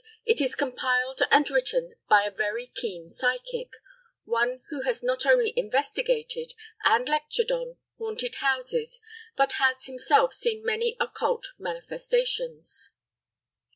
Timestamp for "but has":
9.37-9.83